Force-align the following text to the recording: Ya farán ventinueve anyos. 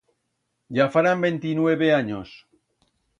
Ya 0.77 0.87
farán 0.95 1.21
ventinueve 1.25 1.93
anyos. 1.99 2.29